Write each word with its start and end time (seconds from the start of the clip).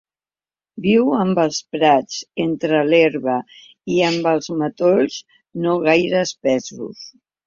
Viu 0.83 1.09
en 1.23 1.33
els 1.41 1.57
prats, 1.75 2.15
entre 2.45 2.79
l'herba, 2.91 3.35
i 3.97 4.01
en 4.07 4.17
els 4.31 4.49
matolls 4.63 5.19
no 5.67 5.75
gaire 5.85 6.23
espessos. 6.29 7.05